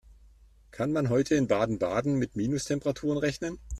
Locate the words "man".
0.93-1.09